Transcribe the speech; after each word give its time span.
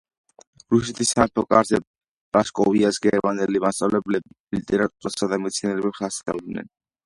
რუსეთის 0.75 1.11
სამეფო 1.15 1.43
კარზე 1.51 1.79
პრასკოვიას 1.89 2.99
გერმანელი 3.05 3.63
მასწავლებლები 3.69 4.59
ლიტერატურასა 4.59 5.33
და 5.35 5.43
მეცნიერებებს 5.47 6.07
ასწავლიდნენ. 6.13 6.77